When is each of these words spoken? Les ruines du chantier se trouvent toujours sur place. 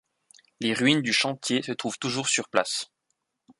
Les 0.61 0.73
ruines 0.73 1.03
du 1.03 1.13
chantier 1.13 1.61
se 1.61 1.73
trouvent 1.73 1.99
toujours 1.99 2.27
sur 2.27 2.49
place. 2.49 2.89